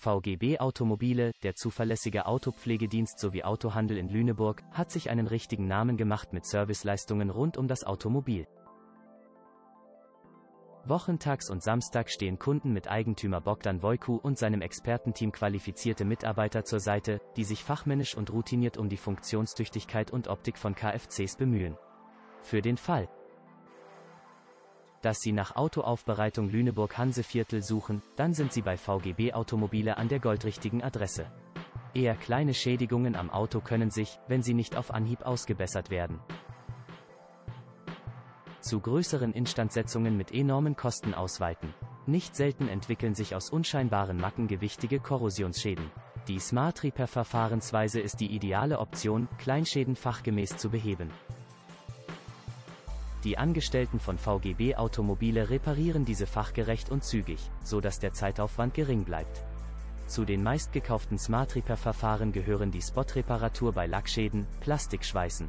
[0.00, 6.32] VGB Automobile, der zuverlässige Autopflegedienst sowie Autohandel in Lüneburg, hat sich einen richtigen Namen gemacht
[6.32, 8.46] mit Serviceleistungen rund um das Automobil.
[10.86, 16.80] Wochentags und Samstag stehen Kunden mit Eigentümer Bogdan Wojku und seinem Expertenteam qualifizierte Mitarbeiter zur
[16.80, 21.76] Seite, die sich fachmännisch und routiniert um die Funktionstüchtigkeit und Optik von KFCs bemühen.
[22.40, 23.10] Für den Fall,
[25.02, 30.20] dass Sie nach Autoaufbereitung Lüneburg Hanseviertel suchen, dann sind Sie bei VGB Automobile an der
[30.20, 31.26] goldrichtigen Adresse.
[31.92, 36.20] Eher kleine Schädigungen am Auto können sich, wenn sie nicht auf Anhieb ausgebessert werden,
[38.60, 41.74] zu größeren Instandsetzungen mit enormen Kosten ausweiten.
[42.06, 45.90] Nicht selten entwickeln sich aus unscheinbaren Macken gewichtige Korrosionsschäden.
[46.28, 51.10] Die Smart Repair Verfahrensweise ist die ideale Option, Kleinschäden fachgemäß zu beheben.
[53.24, 59.04] Die Angestellten von VGB Automobile reparieren diese fachgerecht und zügig, so dass der Zeitaufwand gering
[59.04, 59.44] bleibt.
[60.06, 65.48] Zu den meistgekauften Smart Repair Verfahren gehören die Spot-Reparatur bei Lackschäden, Plastikschweißen,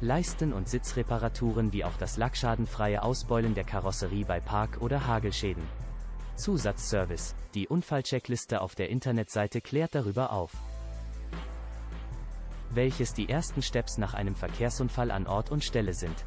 [0.00, 5.62] Leisten- und Sitzreparaturen wie auch das lackschadenfreie Ausbeulen der Karosserie bei Park- oder Hagelschäden.
[6.36, 7.34] Zusatzservice.
[7.52, 10.52] Die Unfallcheckliste auf der Internetseite klärt darüber auf
[12.74, 16.24] welches die ersten Steps nach einem Verkehrsunfall an Ort und Stelle sind.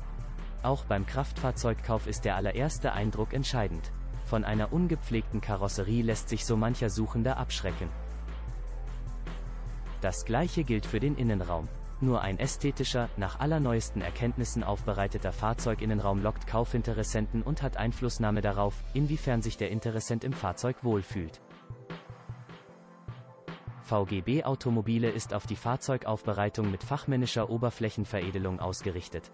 [0.62, 3.92] Auch beim Kraftfahrzeugkauf ist der allererste Eindruck entscheidend.
[4.26, 7.90] Von einer ungepflegten Karosserie lässt sich so mancher Suchender abschrecken.
[10.02, 11.68] Das gleiche gilt für den Innenraum.
[12.02, 19.42] Nur ein ästhetischer, nach allerneuesten Erkenntnissen aufbereiteter Fahrzeuginnenraum lockt Kaufinteressenten und hat Einflussnahme darauf, inwiefern
[19.42, 21.40] sich der Interessent im Fahrzeug wohlfühlt.
[23.84, 29.32] VGB Automobile ist auf die Fahrzeugaufbereitung mit fachmännischer Oberflächenveredelung ausgerichtet.